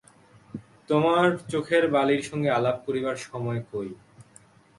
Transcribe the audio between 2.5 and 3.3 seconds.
আলাপ করিবার